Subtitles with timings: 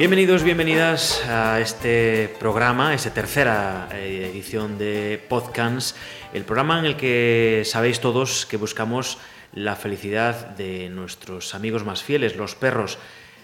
[0.00, 5.94] Bienvenidos, bienvenidas a este programa, esta tercera eh, edición de Podcasts,
[6.32, 9.18] el programa en el que sabéis todos que buscamos
[9.52, 12.96] la felicidad de nuestros amigos más fieles, los perros,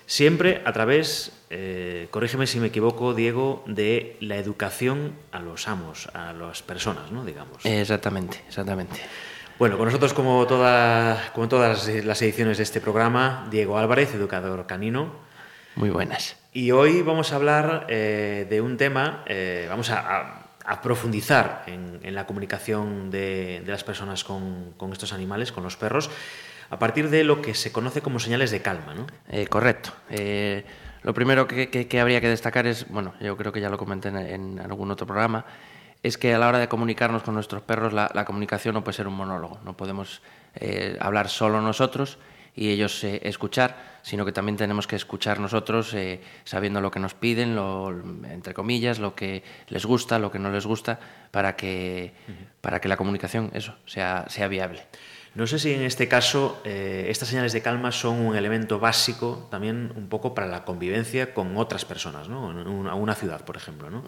[0.07, 6.09] siempre a través, eh, corrígeme si me equivoco, Diego, de la educación a los amos,
[6.15, 7.27] a las personas, ¿no?
[7.27, 7.67] Digamos.
[7.67, 8.99] Exactamente, exactamente.
[9.59, 14.67] Bueno, con nosotros, como, toda, como todas las ediciones de este programa, Diego Álvarez, educador
[14.67, 15.26] canino.
[15.77, 16.37] Muy buenas.
[16.55, 20.43] Y hoy vamos a hablar eh, de un tema, eh, vamos a,
[20.83, 26.11] profundizar en, la comunicación de, las personas con, estos animales, con los perros,
[26.71, 28.95] a partir de lo que se conoce como señales de calma.
[28.95, 29.07] ¿no?
[29.29, 29.91] Eh, correcto.
[31.03, 34.59] lo primero que, habría que destacar es, bueno, yo creo que ya lo comenté en,
[34.59, 35.45] algún otro programa,
[36.03, 38.97] es que a la hora de comunicarnos con nuestros perros la, la comunicación no puede
[38.97, 40.23] ser un monólogo, no podemos
[41.01, 42.19] hablar solo nosotros
[42.57, 46.99] y ellos eh, escuchar, sino que también tenemos que escuchar nosotros eh, sabiendo lo que
[46.99, 47.91] nos piden, lo,
[48.25, 50.99] entre comillas, lo que les gusta, lo que no les gusta,
[51.31, 52.15] para que,
[52.63, 54.87] para que la comunicación eso, sea, sea viable.
[55.35, 59.49] No sé si en este caso eh, estas señales de calma son un elemento básico
[59.51, 62.59] también un poco para la convivencia con otras personas, ¿no?
[62.59, 64.03] En una, ciudad, por ejemplo, ¿no?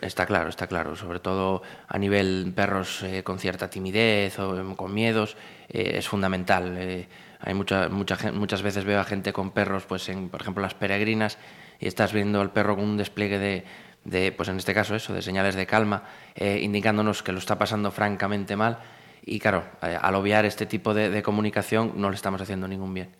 [0.00, 0.96] está claro, está claro.
[0.96, 5.36] Sobre todo a nivel perros con cierta timidez o con miedos,
[5.68, 7.06] es fundamental
[7.40, 10.74] hay mucha, mucha, muchas veces veo a gente con perros, pues en, por ejemplo, las
[10.74, 11.38] peregrinas,
[11.80, 13.64] y estás viendo al perro con un despliegue de,
[14.04, 16.04] de pues en este caso eso, de señales de calma,
[16.34, 18.78] eh, indicándonos que lo está pasando francamente mal.
[19.24, 23.10] Y claro, eh, al obviar este tipo de, comunicación no le estamos haciendo ningún bien.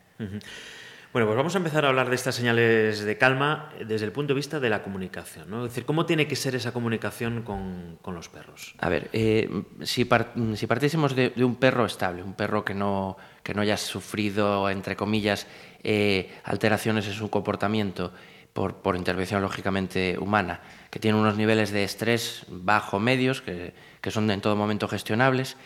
[1.18, 4.34] Bueno, pues vamos a empezar a hablar de estas señales de calma desde el punto
[4.34, 5.50] de vista de la comunicación.
[5.50, 5.64] ¿no?
[5.64, 8.76] Es decir, ¿cómo tiene que ser esa comunicación con, con los perros?
[8.78, 9.50] A ver, eh,
[9.82, 14.94] si, partiésemos de, un perro estable, un perro que no, que no haya sufrido, entre
[14.94, 15.48] comillas,
[15.82, 18.12] eh, alteraciones en su comportamiento
[18.52, 24.12] por, por, intervención lógicamente humana, que tiene unos niveles de estrés bajo medios, que, que
[24.12, 25.56] son en todo momento gestionables,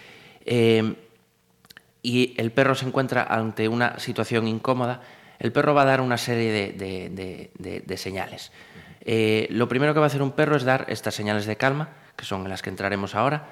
[0.47, 0.95] eh,
[2.01, 5.03] y el perro se encuentra ante una situación incómoda,
[5.43, 8.53] el perro va a dar una serie de, señales.
[9.01, 11.89] Eh, lo primero que va a hacer un perro es dar estas señales de calma,
[12.15, 13.49] que son las que entraremos ahora.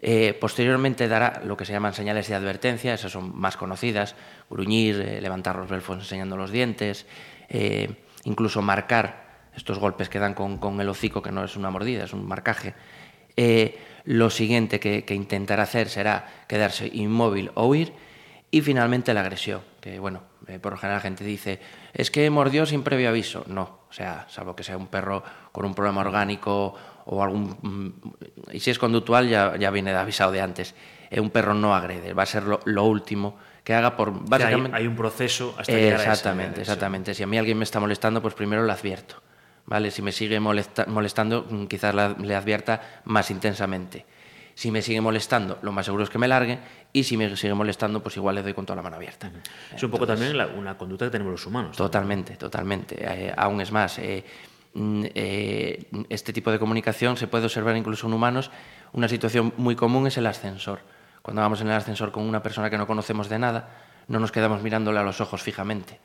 [0.00, 4.14] Eh, posteriormente dará lo que se llaman señales de advertencia, esas son más conocidas,
[4.48, 7.04] gruñir, eh, levantar los belfos enseñando los dientes,
[8.24, 12.14] incluso marcar estos golpes que dan con, el hocico, que no es una mordida, es
[12.14, 12.72] un marcaje.
[14.04, 17.92] lo siguiente que, que intentará hacer será quedarse inmóvil o huir
[18.50, 21.60] y finalmente la agresión, que bueno, eh, por lo general la gente dice,
[21.92, 23.44] es que mordió sin previo aviso.
[23.46, 25.22] No, o sea, salvo que sea un perro
[25.52, 26.74] con un problema orgánico
[27.06, 27.56] o algún...
[27.62, 30.74] Mm, y si es conductual ya, ya viene avisado de antes.
[31.10, 34.28] Eh, un perro no agrede, va a ser lo, último que haga por...
[34.28, 34.76] Básicamente...
[34.76, 37.14] hay, un proceso hasta llegar Exactamente, exactamente.
[37.14, 39.22] Si a mí alguien me está molestando, pues primero lo advierto.
[39.68, 39.90] ¿vale?
[39.90, 44.06] Si me sigue molestando, mm, quizás le advierta más intensamente.
[44.58, 46.58] Si me sigue molestando, lo más seguro es que me largue.
[46.92, 49.30] Y si me sigue molestando, pues igual le doy con toda la mano abierta.
[49.72, 51.76] Es un poco también una conducta que tenemos los humanos.
[51.76, 52.96] Totalmente, totalmente.
[52.98, 54.24] Eh, aún es más, eh,
[54.74, 58.50] mm, eh, este tipo de comunicación se puede observar incluso en humanos.
[58.94, 60.80] Una situación muy común es el ascensor.
[61.22, 63.68] Cuando vamos en el ascensor con una persona que no conocemos de nada,
[64.08, 66.00] no nos quedamos mirándole a los ojos fijamente.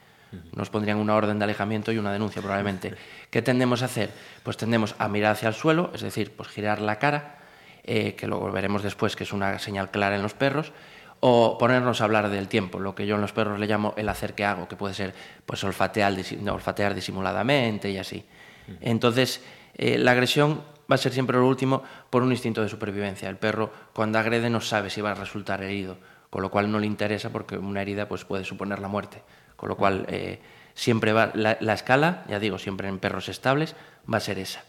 [0.56, 2.94] Nos pondrían una orden de alejamiento y una denuncia probablemente.
[3.32, 4.12] ¿Qué tendemos a hacer?
[4.44, 7.40] Pues tendemos a mirar hacia el suelo, es decir, pues girar la cara
[7.84, 10.72] eh, que luego veremos después que es una señal clara en los perros,
[11.20, 14.10] o ponernos a hablar del tiempo, lo que yo en los perros le llamo el
[14.10, 15.14] hacer que hago, que puede ser
[15.46, 16.14] pues olfatear,
[16.52, 18.26] olfatear disimuladamente y así.
[18.82, 19.42] Entonces,
[19.76, 23.30] eh, la agresión va a ser siempre lo último por un instinto de supervivencia.
[23.30, 25.98] El perro cuando agrede no sabe si va a resultar herido,
[26.30, 29.24] con lo cual no le interesa porque una herida pues, puede suponer la muerte.
[29.56, 30.42] Con lo cual, eh,
[30.74, 33.76] siempre va, la, la, escala, ya digo, siempre en perros estables,
[34.12, 34.64] va a ser esa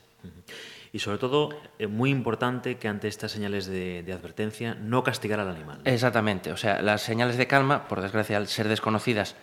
[0.94, 5.48] y sobre todo, es muy importante que ante estas señales de, advertencia no castigar al
[5.48, 5.80] animal.
[5.84, 9.34] Exactamente, o sea, las señales de calma, por desgracia, al ser desconocidas,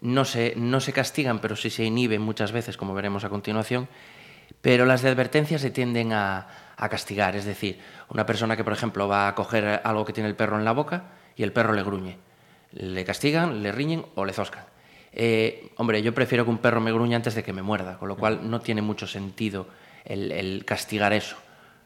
[0.00, 3.88] no se, no se castigan, pero sí se inhiben muchas veces, como veremos a continuación,
[4.60, 6.46] pero las de advertencia se tienden a,
[6.76, 10.28] a castigar, es decir, una persona que, por ejemplo, va a coger algo que tiene
[10.28, 12.18] el perro en la boca y el perro le gruñe.
[12.70, 14.64] Le castigan, le riñen o le zoscan.
[15.12, 18.06] Eh, hombre, yo prefiero que un perro me gruña antes de que me muerda, con
[18.06, 19.66] lo cual no tiene mucho sentido
[20.04, 21.36] el, el castigar eso.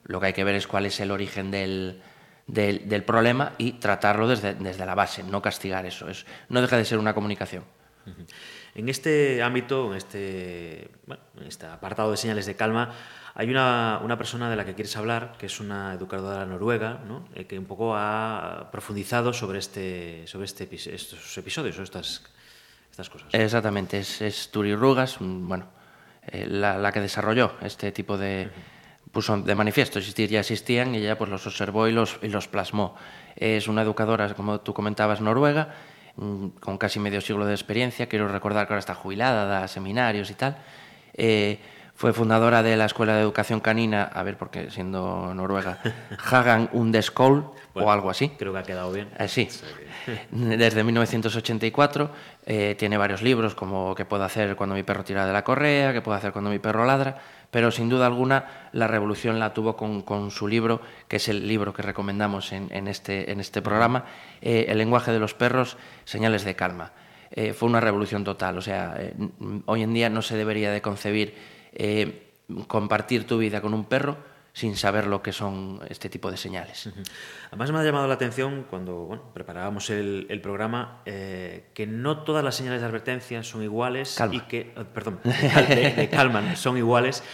[0.04, 2.02] Lo que hay que ver es cuál es el origen del,
[2.46, 6.08] del, del problema y tratarlo desde, desde, la base, no castigar eso.
[6.08, 7.64] Es, no deja de ser una comunicación.
[8.74, 12.92] En este ámbito, en este, bueno, en este apartado de señales de calma,
[13.34, 17.26] hay una, una, persona de la que quieres hablar, que es una educadora noruega, ¿no?
[17.34, 22.22] eh, que un poco ha profundizado sobre, este, sobre este, estos episodios o estas,
[22.90, 23.28] estas cosas.
[23.32, 25.66] Exactamente, es, es Turi Rugas, bueno,
[26.28, 28.50] eh, la, la, que desarrolló este tipo de...
[29.12, 32.48] Puso de manifiesto existir ya existían y ella pues los observó y los, y los
[32.48, 32.96] plasmó.
[33.36, 35.74] Es una educadora, como tú comentabas, noruega,
[36.16, 38.08] mm, con casi medio siglo de experiencia.
[38.08, 40.56] Quiero recordar que ahora está jubilada, da seminarios y tal.
[41.12, 41.60] Eh,
[41.94, 45.78] fue fundadora de la Escuela de Educación Canina, a ver, porque siendo noruega,
[46.30, 48.30] Hagan Undeskol bueno, o algo así.
[48.30, 49.08] Creo que ha quedado bien.
[49.18, 49.48] Eh, sí.
[50.30, 52.10] Desde 1984
[52.46, 55.92] eh, tiene varios libros, como ¿Qué puedo hacer cuando mi perro tira de la correa?
[55.92, 57.18] ¿Qué puedo hacer cuando mi perro ladra?
[57.50, 61.46] Pero sin duda alguna la revolución la tuvo con, con su libro, que es el
[61.46, 64.06] libro que recomendamos en, en, este, en este programa,
[64.42, 66.92] eh, El lenguaje de los perros, señales de calma.
[67.36, 68.58] Eh, fue una revolución total.
[68.58, 69.14] O sea, eh,
[69.66, 71.34] hoy en día no se debería de concebir
[71.74, 72.32] eh,
[72.66, 74.16] compartir tu vida con un perro
[74.52, 76.88] sin saber lo que son este tipo de señales.
[77.48, 82.22] Además me ha llamado la atención cuando bueno, preparábamos el, el programa eh, que no
[82.22, 84.36] todas las señales de advertencia son iguales calma.
[84.36, 87.24] y que, oh, perdón, de, de calma son iguales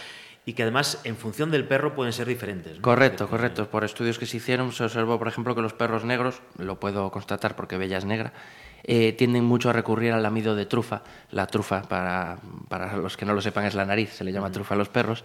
[0.45, 2.77] y que además en función del perro pueden ser diferentes.
[2.77, 2.81] ¿no?
[2.81, 3.69] Correcto, correcto.
[3.69, 7.11] Por estudios que se hicieron se observó, por ejemplo, que los perros negros, lo puedo
[7.11, 8.33] constatar porque Bella es negra,
[8.83, 11.03] eh, tienden mucho a recurrir al lamido de trufa.
[11.31, 12.37] La trufa, para,
[12.67, 14.53] para los que no lo sepan, es la nariz, se le llama uh -huh.
[14.53, 15.23] trufa a los perros,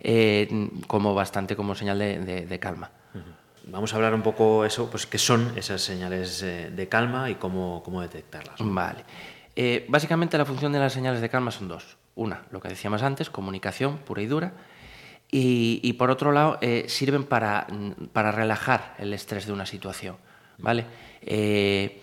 [0.00, 2.90] eh, como bastante como señal de, de, de calma.
[3.14, 3.46] Uh -huh.
[3.68, 7.34] Vamos a hablar un poco eso, pues qué son esas señales eh, de calma y
[7.34, 8.56] cómo, cómo detectarlas.
[8.60, 9.04] Vale.
[9.56, 11.96] Eh, básicamente la función de las señales de calma son dos.
[12.14, 14.52] Una, lo que decíamos antes, comunicación pura y dura.
[15.30, 17.66] Y, y por otro lado, eh, sirven para,
[18.12, 20.16] para, relajar el estrés de una situación.
[20.58, 20.84] ¿vale?
[21.22, 22.02] Eh,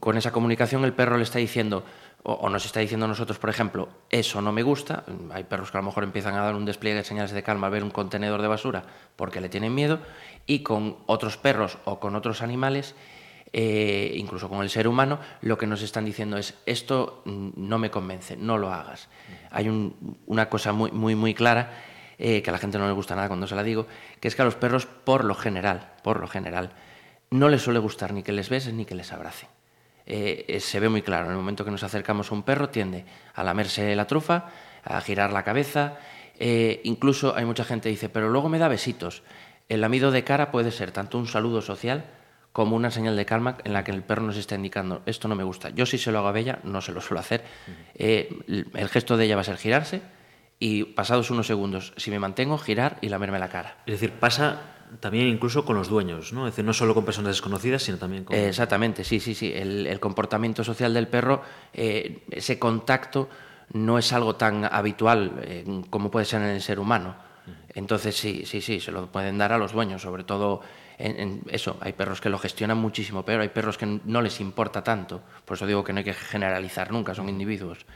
[0.00, 1.84] con esa comunicación el perro le está diciendo,
[2.22, 5.04] o, nos está diciendo a nosotros, por ejemplo, eso no me gusta.
[5.32, 7.66] Hay perros que a lo mejor empiezan a dar un despliegue de señales de calma
[7.66, 8.84] al ver un contenedor de basura
[9.16, 10.00] porque le tienen miedo.
[10.46, 12.94] Y con otros perros o con otros animales
[13.54, 17.90] eh, incluso con el ser humano, lo que nos están diciendo es esto no me
[17.90, 19.08] convence, no lo hagas.
[19.50, 21.70] Hay un, una cosa muy, muy, muy clara
[22.18, 23.86] eh, que a la gente no le gusta nada cuando se la digo,
[24.20, 26.72] que es que a los perros, por lo general, por lo general,
[27.30, 29.48] no les suele gustar ni que les beses ni que les abracen.
[30.06, 33.04] Eh, se ve muy claro, en el momento que nos acercamos a un perro tiende
[33.34, 34.46] a lamerse la trufa,
[34.84, 35.98] a girar la cabeza,
[36.38, 39.22] eh, incluso hay mucha gente que dice, pero luego me da besitos.
[39.68, 42.04] El lamido de cara puede ser tanto un saludo social
[42.52, 45.34] como una señal de calma en la que el perro nos está indicando esto no
[45.34, 45.70] me gusta.
[45.70, 47.44] Yo si se lo hago a Bella, no se lo suelo hacer.
[47.94, 48.28] Eh,
[48.74, 50.02] el gesto de ella va a ser girarse
[50.58, 53.78] y pasados unos segundos, si me mantengo, girar y lamerme la cara.
[53.86, 54.60] Es decir, pasa
[55.00, 56.46] también incluso con los dueños, ¿no?
[56.46, 58.36] Es decir, no solo con personas desconocidas, sino también con...
[58.36, 59.52] Exactamente, sí, sí, sí.
[59.54, 61.42] El, el comportamiento social del perro,
[61.72, 63.28] eh, ese contacto
[63.72, 67.14] no es algo tan habitual eh, como puede ser en el ser humano.
[67.74, 70.60] Entonces sí, sí, sí, se lo pueden dar a los dueños, sobre todo
[70.98, 74.40] en, en, eso, hay perros que lo gestionan muchísimo, pero hay perros que no les
[74.40, 75.22] importa tanto.
[75.44, 77.86] Por eso digo que no hay que generalizar nunca, son individuos.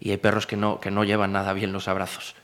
[0.00, 2.34] Y hay perros que no, que no llevan nada bien los abrazos.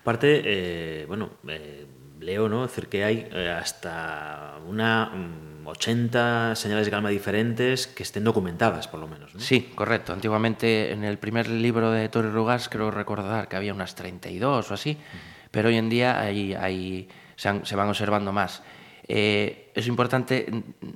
[0.00, 1.86] Aparte, eh, bueno, eh,
[2.22, 2.64] leo, ¿no?
[2.64, 8.24] Es decir, que hay eh, hasta una um, 80 señales de calma diferentes que estén
[8.24, 9.34] documentadas, por lo menos.
[9.34, 9.40] ¿no?
[9.40, 10.12] Sí, correcto.
[10.12, 14.74] Antiguamente, en el primer libro de Torre Rugas, creo recordar que había unas 32 o
[14.74, 15.48] así, uh -huh.
[15.50, 18.62] pero hoy en día hay, hay, se, han, se van observando más.
[19.08, 20.46] Eh, es importante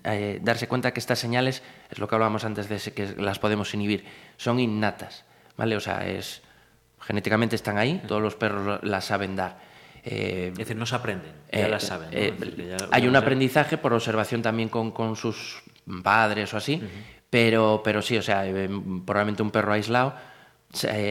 [0.04, 3.74] eh, darse cuenta que estas señales, es lo que hablábamos antes de que las podemos
[3.74, 4.04] inhibir,
[4.36, 5.24] son innatas,
[5.56, 5.76] ¿vale?
[5.76, 6.42] O sea, es,
[7.00, 9.65] genéticamente están ahí, todos los perros las saben dar.
[10.08, 12.10] Eh, es decir, no se aprenden, ya eh, las saben.
[12.12, 12.16] ¿no?
[12.16, 15.60] Eh, decir, ya, hay un aprendizaje por observación también con, con sus
[16.04, 16.88] padres o así, uh -huh.
[17.28, 18.68] pero, pero sí, o sea, eh,
[19.04, 20.14] probablemente un perro aislado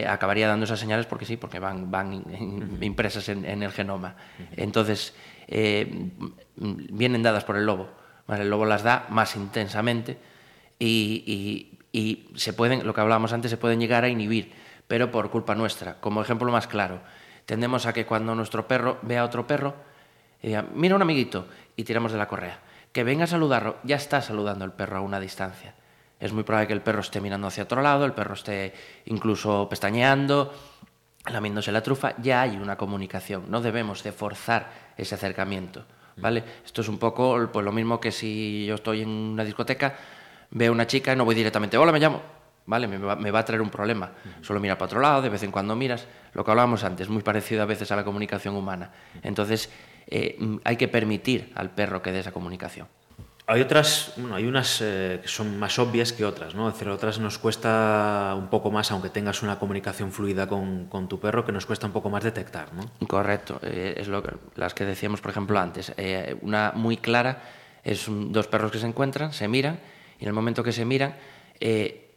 [0.08, 3.72] acabaría dando esas señales porque sí, porque van, van in, in, impresas en, en, el
[3.72, 4.14] genoma.
[4.38, 4.46] Uh -huh.
[4.56, 5.12] Entonces,
[5.46, 6.10] eh,
[6.56, 7.90] vienen dadas por el lobo.
[8.28, 10.16] El lobo las da más intensamente
[10.78, 11.22] y,
[11.92, 14.52] y, y, se pueden, lo que hablábamos antes, se pueden llegar a inhibir,
[14.88, 16.00] pero por culpa nuestra.
[16.00, 17.00] Como ejemplo más claro,
[17.46, 19.74] tendemos a que cuando nuestro perro ve a otro perro,
[20.42, 22.60] diga, mira un amiguito, y tiramos de la correa.
[22.92, 25.74] Que venga a saludarlo, ya está saludando el perro a una distancia.
[26.18, 28.74] Es muy probable que el perro esté mirando hacia otro lado, el perro esté
[29.04, 30.52] incluso pestañeando,
[31.26, 33.44] lamiéndose la trufa, ya hay una comunicación.
[33.48, 35.84] No debemos de forzar ese acercamiento.
[36.16, 36.42] ¿vale?
[36.64, 39.94] Esto es un poco pues, lo mismo que si yo estoy en una discoteca,
[40.50, 42.22] veo a una chica y no voy directamente, hola, me llamo.
[42.66, 42.86] ¿vale?
[42.88, 44.10] Me va, me va a traer un problema.
[44.42, 46.06] Solo mira para otro lado, de vez en cuando miras.
[46.36, 48.90] Lo que hablábamos antes, muy parecido a veces a la comunicación humana.
[49.22, 49.70] Entonces,
[50.06, 52.86] eh, hay que permitir al perro que dé esa comunicación.
[53.46, 56.68] Hay otras, bueno, hay unas eh, que son más obvias que otras, ¿no?
[56.68, 61.08] Es decir, otras nos cuesta un poco más, aunque tengas una comunicación fluida con, con
[61.08, 62.82] tu perro, que nos cuesta un poco más detectar, ¿no?
[63.06, 65.92] Correcto, eh, es lo que, las que decíamos, por ejemplo, antes.
[65.96, 67.40] Eh, una muy clara
[67.82, 69.78] es un- dos perros que se encuentran, se miran,
[70.18, 71.14] y en el momento que se miran,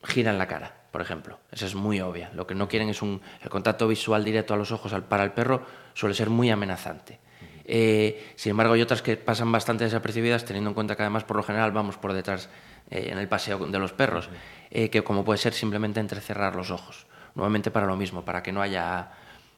[0.03, 1.39] giran la cara, por ejemplo.
[1.51, 2.31] Esa es muy obvia.
[2.33, 5.23] Lo que no quieren es un, el contacto visual directo a los ojos al- para
[5.23, 7.19] el perro suele ser muy amenazante.
[7.65, 11.37] Eh, sin embargo, hay otras que pasan bastante desapercibidas, teniendo en cuenta que además por
[11.37, 12.49] lo general vamos por detrás
[12.89, 14.29] eh, en el paseo de los perros,
[14.71, 17.05] eh, que como puede ser simplemente entrecerrar los ojos.
[17.35, 19.11] Nuevamente para lo mismo, para que no haya,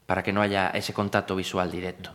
[0.06, 2.12] para que no haya ese contacto visual directo.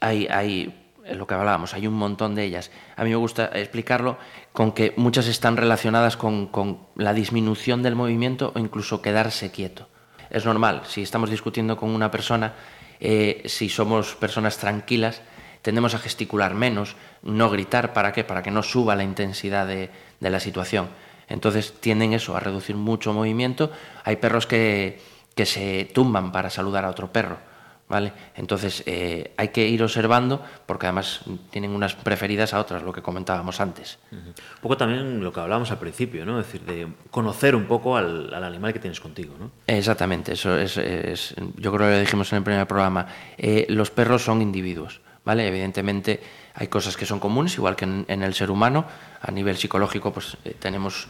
[0.00, 0.79] Hay, hay
[1.10, 2.70] es lo que hablábamos, hay un montón de ellas.
[2.96, 4.16] A mí me gusta explicarlo
[4.52, 6.50] con que muchas están relacionadas con,
[6.94, 9.88] la disminución del movimiento o incluso quedarse quieto.
[10.30, 12.54] Es normal, si estamos discutiendo con una persona,
[13.00, 15.22] eh, si somos personas tranquilas,
[15.62, 18.22] tendemos a gesticular menos, no gritar, ¿para qué?
[18.22, 19.90] Para que no suba la intensidad de,
[20.20, 20.88] la situación.
[21.28, 23.72] Entonces tienden eso, a reducir mucho movimiento.
[24.04, 25.00] Hay perros que
[25.44, 27.49] se tumban para saludar a otro perro.
[27.90, 28.12] ¿Vale?
[28.36, 33.02] Entonces eh, hay que ir observando porque además tienen unas preferidas a otras, lo que
[33.02, 33.98] comentábamos antes.
[34.12, 34.32] Un
[34.62, 36.38] poco también lo que hablábamos al principio, ¿no?
[36.38, 39.50] Es decir, de conocer un poco al, al animal que tienes contigo, ¿no?
[39.66, 43.08] Exactamente, eso es, es- yo creo que lo dijimos en el primer programa.
[43.36, 45.48] Eh, los perros son individuos, ¿vale?
[45.48, 46.20] Evidentemente
[46.54, 48.84] hay cosas que son comunes, igual que en, en el ser humano.
[49.20, 51.08] A nivel psicológico, pues eh, tenemos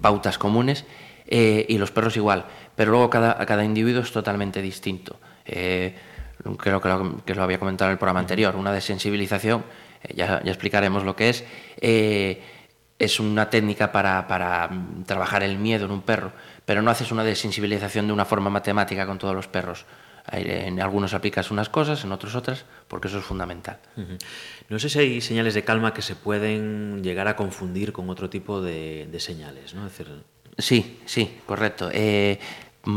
[0.00, 0.84] pautas comunes
[1.28, 2.46] y los perros igual.
[2.74, 5.20] Pero luego cada, cada individuo es totalmente distinto.
[6.44, 8.56] Eh, creo que lo, que lo había comentado en el programa anterior.
[8.56, 9.64] Una desensibilización,
[10.02, 11.44] eh, ya, ya explicaremos lo que es.
[11.80, 12.42] eh,
[12.98, 16.32] es una técnica para, para, mm, trabajar el miedo en un perro,
[16.64, 19.84] pero no haces una desensibilización de una forma matemática con todos los perros.
[20.32, 23.78] En algunos aplicas unas cosas, en otros otras, porque eso es fundamental.
[24.70, 28.30] No sé si hay señales de calma que se pueden llegar a confundir con otro
[28.30, 29.86] tipo de, de señales, ¿no?
[29.86, 30.24] Es decir,
[30.58, 31.90] Sí, sí, correcto.
[31.92, 32.38] Eh,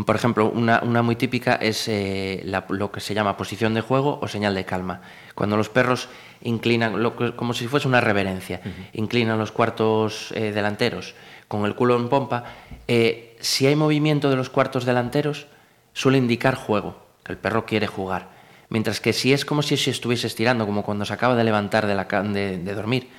[0.05, 3.81] por ejemplo, una, una muy típica es eh, la- lo que se llama posición de
[3.81, 5.01] juego o señal de calma.
[5.35, 6.09] Cuando los perros
[6.41, 8.61] inclinan, lo que- como si fuese una reverencia,
[8.93, 11.15] inclinan los cuartos eh, delanteros
[11.47, 12.43] con el culo en pompa,
[12.87, 15.47] eh, si hay movimiento de los cuartos delanteros,
[15.93, 18.29] suele indicar juego, que el perro quiere jugar.
[18.69, 21.87] Mientras que si es como si se estuviese estirando, como cuando se acaba de levantar
[21.87, 23.09] de, la de, de dormir,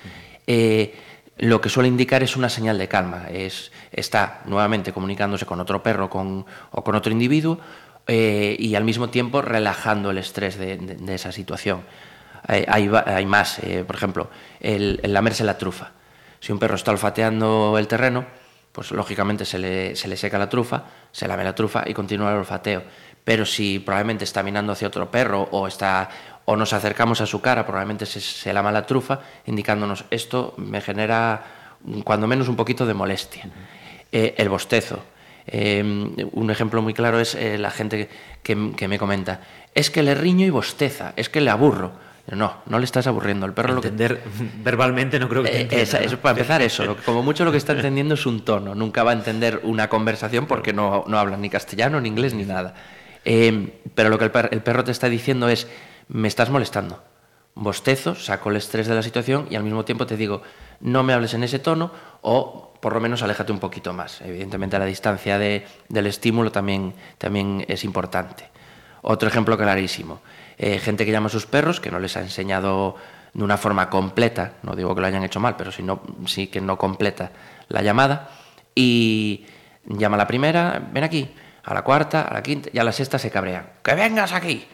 [0.47, 0.95] eh,
[1.41, 3.25] lo que suele indicar es una señal de calma.
[3.29, 7.59] Es, está nuevamente comunicándose con otro perro con- o con otro individuo
[8.07, 11.81] eh, y al mismo tiempo relajando el estrés de, esa situación.
[12.47, 14.29] Va- hay más, eh, por ejemplo,
[14.59, 15.91] el, el lamerse la trufa.
[16.39, 18.25] Si un perro está olfateando el terreno,
[18.71, 22.31] pues lógicamente se le, se le seca la trufa, se lame la trufa y continúa
[22.31, 22.83] el olfateo.
[23.23, 26.09] Pero si probablemente está mirando hacia otro perro o, está,
[26.45, 31.43] o nos acercamos a su cara, probablemente se, la trufa, indicándonos esto me genera
[32.03, 33.49] cuando menos un poquito de molestia.
[34.11, 34.99] Eh, el bostezo.
[35.47, 35.81] Eh,
[36.33, 38.09] un ejemplo muy claro es eh, la gente
[38.43, 39.41] que, que me comenta,
[39.73, 42.11] es que le riño y bosteza, es que le aburro.
[42.31, 43.45] No, no le estás aburriendo.
[43.45, 44.21] El perro lo que entender
[44.63, 46.85] verbalmente no creo que te eh, entienda, para empezar, eso.
[46.85, 48.75] Lo como mucho lo que está entendiendo es un tono.
[48.75, 52.43] Nunca va a entender una conversación porque no, no hablan ni castellano, ni inglés, ni
[52.43, 52.75] nada.
[53.25, 55.67] Eh, pero lo que el, per- el perro te está diciendo es,
[56.07, 57.03] me estás molestando.
[57.53, 60.41] Bostezo, saco el estrés de la situación y al mismo tiempo te digo,
[60.79, 61.91] no me hables en ese tono
[62.21, 64.21] o por lo menos aléjate un poquito más.
[64.21, 68.49] Evidentemente la distancia de- del estímulo también, también es importante.
[69.01, 70.21] Otro ejemplo clarísimo.
[70.57, 72.95] Eh, gente que llama a sus perros, que no les ha enseñado
[73.33, 76.47] de una forma completa, no digo que lo hayan hecho mal, pero si no, sí
[76.47, 77.31] que no completa
[77.67, 78.29] la llamada,
[78.75, 79.45] y
[79.85, 81.29] llama a la primera, ven aquí,
[81.63, 83.69] a la cuarta, a la quinta, y a la sexta se cabrean.
[83.83, 84.67] ¡Que vengas aquí!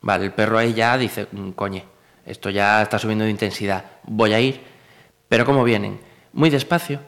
[0.00, 1.84] Vale, el perro ahí ya dice, "Mm, coñe,
[2.24, 4.60] esto ya está subiendo de intensidad, voy a ir,
[5.28, 6.00] pero ¿cómo vienen?
[6.32, 7.00] Muy despacio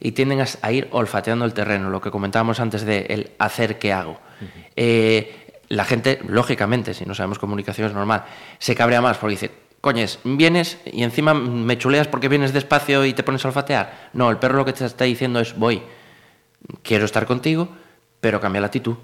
[0.00, 3.92] y tienden a, ir olfateando el terreno, lo que comentábamos antes de el hacer que
[3.92, 4.18] hago.
[4.76, 8.24] Eh, la gente, lógicamente, si no sabemos comunicación es normal,
[8.58, 13.14] se cabrea más porque dice, coñes, vienes y encima me chuleas porque vienes despacio y
[13.14, 14.10] te pones a olfatear.
[14.12, 15.82] No, el perro lo que te está diciendo es, voy,
[16.82, 17.68] quiero estar contigo,
[18.20, 18.96] pero cambia la actitud.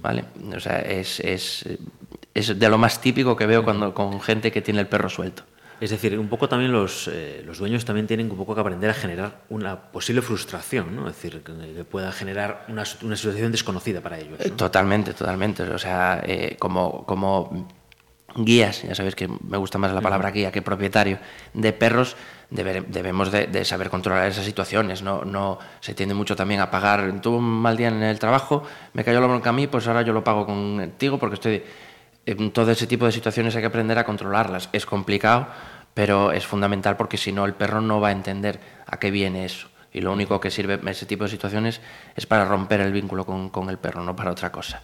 [0.00, 0.24] ¿Vale?
[0.54, 1.64] O sea, es, es,
[2.34, 5.44] es de lo más típico que veo cuando con gente que tiene el perro suelto.
[5.82, 8.88] Es decir, un poco también los, eh, los dueños también tienen un poco que aprender
[8.88, 11.08] a generar una posible frustración, ¿no?
[11.08, 14.38] Es decir, que, pueda generar una, una situación desconocida para ellos.
[14.38, 14.54] Eh, ¿no?
[14.54, 15.64] Totalmente, totalmente.
[15.64, 17.66] O sea, eh, como, como
[18.36, 21.18] guías, ya sabéis que me gusta más la palabra guía que propietario,
[21.52, 22.16] de perros,
[22.48, 25.02] debemos de, saber controlar esas situaciones.
[25.02, 27.20] No, no se tiende mucho también a pagar.
[27.20, 28.62] Tuve un mal día en el trabajo,
[28.92, 31.62] me cayó la bronca a mí, pues ahora yo lo pago contigo porque estoy.
[32.26, 34.68] En todo ese tipo de situaciones hay que aprender a controlarlas.
[34.72, 35.48] Es complicado,
[35.94, 39.44] pero es fundamental porque si no, el perro no va a entender a qué viene
[39.44, 39.68] eso.
[39.92, 41.80] Y lo único que sirve ese tipo de situaciones
[42.16, 44.80] es para romper el vínculo con, el perro, no para otra cosa.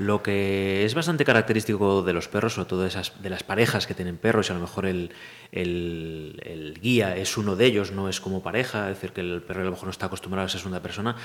[0.00, 3.86] Lo que es bastante característico de los perros, sobre todo de, esas, de las parejas
[3.86, 5.12] que tienen perros, y a lo mejor el,
[5.52, 9.60] el, guía es uno de ellos, no es como pareja, es decir, que el perro
[9.60, 11.16] a lo mejor no está acostumbrado a ser segunda persona,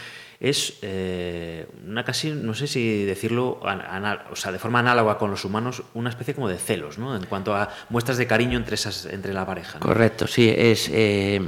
[0.41, 5.45] es eh, una casi, no sé si decirlo, o sea, de forma análoga con los
[5.45, 7.15] humanos, una especie como de celos, ¿no?
[7.15, 9.79] En cuanto a muestras de cariño entre, esas, entre la pareja.
[9.79, 11.39] Correcto, sí, es, eh,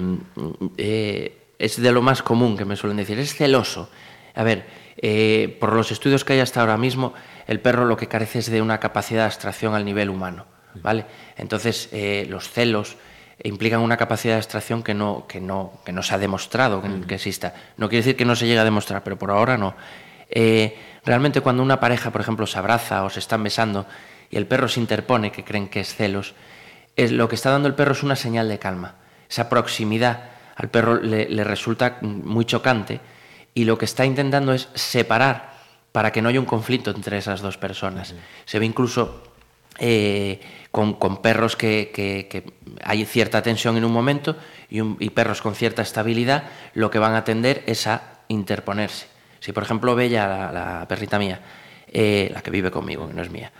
[0.77, 3.89] eh, es de lo más común que me suelen decir, es celoso.
[4.33, 7.13] A ver, eh, por los estudios que hay hasta ahora mismo,
[7.47, 10.45] el perro lo que carece es de una capacidad de abstracción al nivel humano.
[10.81, 11.05] ¿vale?
[11.37, 12.97] Entonces, eh, los celos
[13.43, 17.15] implican una capacidad de abstracción que no, que no, que no se ha demostrado que,
[17.15, 17.53] exista.
[17.77, 19.75] No quiere decir que no se llegue a demostrar, pero por ahora no.
[20.29, 20.75] Eh,
[21.05, 23.85] realmente cuando una pareja, por ejemplo, se abraza o se están besando
[24.31, 26.33] y el perro se interpone, que creen que es celos,
[26.95, 28.95] es, lo que está dando el perro es una señal de calma.
[29.29, 32.99] Esa proximidad al perro le resulta muy chocante
[33.57, 35.57] y lo que está intentando es separar
[35.91, 38.13] para que no haya un conflicto entre esas dos personas.
[38.45, 39.23] Se ve incluso
[39.79, 44.35] eh, con, perros que, hay cierta tensión en un momento
[44.69, 46.43] y, perros con cierta estabilidad,
[46.75, 49.07] lo que van a tender es a interponerse.
[49.39, 51.41] Si, por ejemplo, Bella, la, perrita mía,
[51.87, 53.51] eh, la que vive conmigo, que no es mía,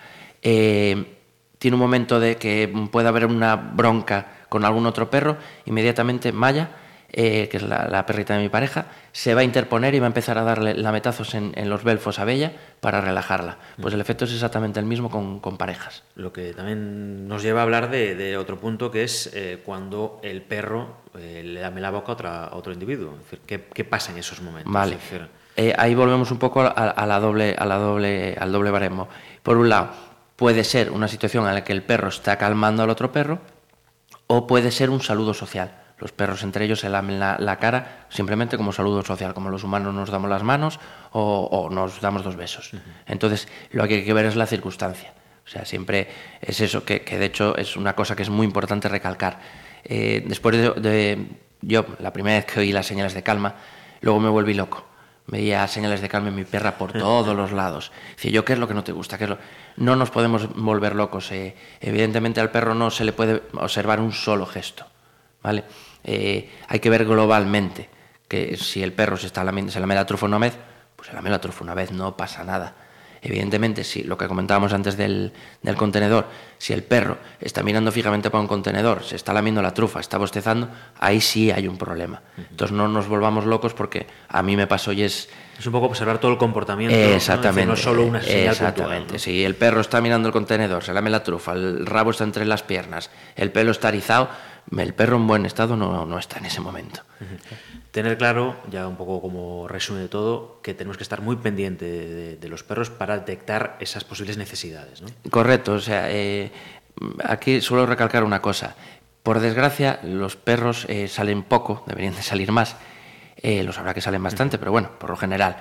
[0.44, 1.18] eh,
[1.58, 6.70] tiene un momento de que pueda haber una bronca con algún otro perro, inmediatamente Maya
[7.20, 10.14] eh, que es la, perrita de mi pareja, se va a interponer y va a
[10.14, 13.58] empezar a darle lametazos en, los belfos a Bella para relajarla.
[13.82, 16.04] Pues el efecto es exactamente el mismo con, parejas.
[16.14, 20.44] Lo que también nos lleva a hablar de, otro punto que es eh, cuando el
[20.44, 23.16] perro eh, le dame la boca a, otra, otro individuo.
[23.48, 24.72] ¿qué, pasa en esos momentos?
[24.72, 25.00] Vale.
[25.76, 29.10] ahí volvemos un poco a, la doble, a la doble, al doble baremo.
[29.42, 29.90] Por un lado,
[30.36, 33.40] puede ser una situación en la que el perro está calmando al otro perro
[34.28, 38.58] o puede ser un saludo social los perros entre ellos se lamen la, cara simplemente
[38.58, 40.80] como saludo social, como los humanos nos damos las manos
[41.12, 42.72] o, nos damos dos besos.
[43.08, 45.14] Entonces, lo que hay que ver es la circunstancia.
[45.46, 46.08] O sea, siempre
[46.42, 49.40] es eso, que, de hecho es una cosa que es muy importante recalcar.
[49.84, 51.26] Eh, después de,
[51.62, 53.56] yo, la primera vez que oí las señales de calma,
[54.02, 54.86] luego me volví loco.
[55.26, 57.92] Veía señales de calma en mi perra por todos los lados.
[58.16, 59.18] Decía yo, ¿qué es lo que no te gusta?
[59.18, 59.40] ¿Qué es lo...
[59.78, 61.32] No nos podemos volver locos.
[61.32, 61.56] Eh.
[61.82, 64.86] Evidentemente al perro no se le puede observar un solo gesto.
[65.48, 65.64] ¿vale?
[66.08, 67.90] Eh, hay que ver globalmente
[68.28, 70.58] que si el perro se está lamiendo, se lame la trufa una vez,
[70.96, 72.76] pues se lame la trufa una vez, no pasa nada.
[73.22, 75.34] Evidentemente, si lo que comentábamos antes del,
[75.76, 80.00] contenedor, si el perro está mirando fijamente para un contenedor, se está lamiendo la trufa,
[80.00, 82.22] está bostezando, ahí sí hay un problema.
[82.38, 85.30] Entonces no nos volvamos locos porque a mí me pasó y es...
[85.58, 86.96] Es un poco observar todo el comportamiento.
[86.96, 87.66] Exactamente.
[87.66, 87.76] ¿no?
[87.76, 89.18] solo una señal Exactamente.
[89.18, 92.46] Si el perro está mirando el contenedor, se lame la trufa, el rabo está entre
[92.46, 94.30] las piernas, el pelo está erizado,
[94.76, 97.02] el perro en buen estado no, no está en ese momento.
[97.92, 102.40] Tener claro, ya un poco como resumen de todo, que tenemos que estar muy pendientes
[102.40, 105.02] de, los perros para detectar esas posibles necesidades.
[105.02, 105.08] ¿no?
[105.30, 106.52] Correcto, o sea, eh,
[107.24, 108.76] aquí suelo recalcar una cosa.
[109.24, 112.76] Por desgracia, los perros eh, salen poco, deberían de salir más.
[113.38, 115.58] Eh, los habrá que salen bastante, pero bueno, por lo general.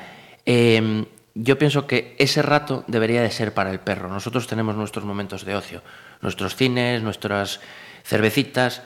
[1.34, 4.08] yo pienso que ese rato debería de ser para el perro.
[4.08, 5.82] Nosotros tenemos nuestros momentos de ocio,
[6.22, 7.60] nuestros cines, nuestras
[8.04, 8.82] cervecitas,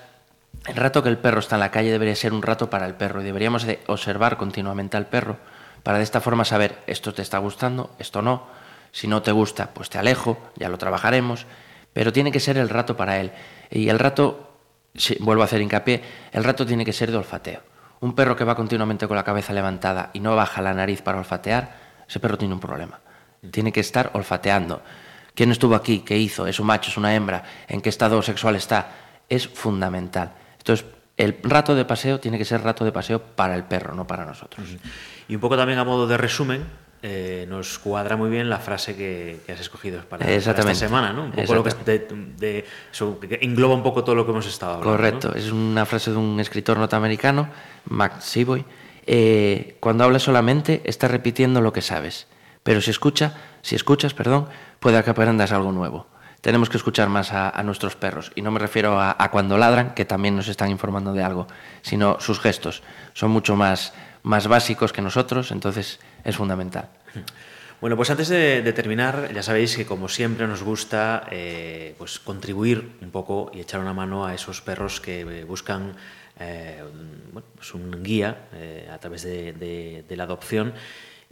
[0.67, 2.95] el rato que el perro está en la calle debería ser un rato para el
[2.95, 5.39] perro y deberíamos de observar continuamente al perro
[5.83, 8.47] para de esta forma saber esto te está gustando, esto no,
[8.93, 11.47] si no te gusta pues te alejo, ya lo trabajaremos,
[11.93, 13.33] pero tiene que ser el rato para él.
[13.71, 14.59] Y el rato,
[14.95, 17.63] si, vuelvo a hacer hincapié, el rato tiene que ser de olfateo.
[18.01, 21.19] Un perro que va continuamente con la cabeza levantada y no baja la nariz para
[21.19, 21.77] olfatear,
[22.09, 23.01] ese perro tiene un problema.
[23.51, 24.83] Tiene que estar olfateando.
[25.35, 26.01] ¿Quién estuvo aquí?
[26.01, 26.47] ¿Qué hizo?
[26.47, 26.91] ¿Es un macho?
[26.91, 27.43] ¿Es una hembra?
[27.69, 28.89] ¿En qué estado sexual está?
[29.31, 30.35] Es fundamental.
[30.59, 30.85] Entonces,
[31.17, 34.25] el rato de paseo tiene que ser rato de paseo para el perro, no para
[34.25, 34.67] nosotros.
[35.29, 36.65] Y un poco también a modo de resumen,
[37.03, 41.25] eh, nos cuadra muy bien la frase que, has escogido para, esta semana, ¿no?
[41.25, 42.07] Un poco lo que,
[42.39, 42.65] de,
[43.41, 44.91] engloba un poco todo lo que hemos estado hablando.
[44.91, 47.49] Correcto, es una frase de un escritor norteamericano,
[47.87, 48.65] Max Seaboy.
[49.07, 52.29] Eh, cuando hablas solamente, estás repitiendo lo que sabes,
[52.63, 56.07] pero si escucha, si escuchas, perdón, puede que aprendas algo nuevo
[56.41, 58.33] tenemos que escuchar más a, nuestros perros.
[58.35, 61.47] Y no me refiero a, cuando ladran, que también nos están informando de algo,
[61.83, 62.83] sino sus gestos.
[63.15, 66.89] Son mucho más, más básicos que nosotros, entonces es fundamental.
[67.81, 72.19] Bueno, pues antes de, de terminar, ya sabéis que como siempre nos gusta eh, pues
[72.19, 75.95] contribuir un poco y echar una mano a esos perros que eh, buscan
[76.39, 76.83] eh,
[77.33, 80.75] bueno, pues un guía eh, a través de, de- de la adopción.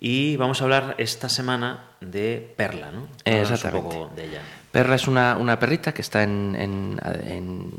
[0.00, 3.08] Y vamos a hablar esta semana de Perla, ¿no?
[3.24, 3.86] Exactamente.
[3.86, 4.40] un poco de ella.
[4.72, 7.70] Perla es una, una perrita que está en, en- en-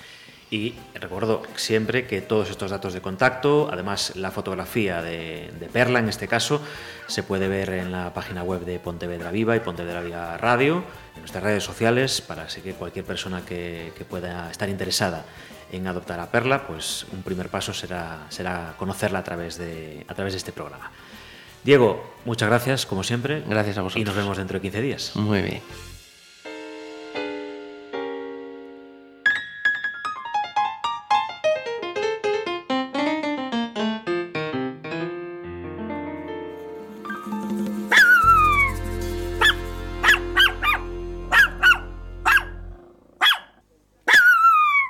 [0.51, 5.99] Y recuerdo siempre que todos estos datos de contacto, además la fotografía de, de Perla
[5.99, 6.61] en este caso,
[7.07, 10.83] se puede ver en la página web de Pontevedra Viva y Pontevedra Viva Radio,
[11.15, 15.25] en nuestras redes sociales, para así que cualquier persona que, que pueda estar interesada
[15.71, 20.13] en adoptar a Perla, pues un primer paso será, será conocerla a través, de, a
[20.13, 20.91] través de este programa.
[21.63, 23.43] Diego, muchas gracias, como siempre.
[23.47, 24.01] Gracias a vosotros.
[24.01, 25.15] Y nos vemos dentro de 15 días.
[25.15, 25.61] Muy bien.